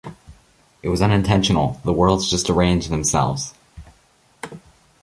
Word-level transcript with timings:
It 0.81 0.89
was 0.89 1.03
unintentional— 1.03 1.79
the 1.85 1.93
words 1.93 2.27
just 2.27 2.49
arranged 2.49 2.89
themselves. 2.89 3.53